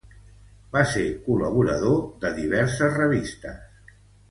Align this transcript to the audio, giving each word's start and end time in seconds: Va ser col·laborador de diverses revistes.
Va 0.75 0.81
ser 0.93 1.03
col·laborador 1.27 2.01
de 2.25 2.33
diverses 2.41 2.99
revistes. 3.03 3.81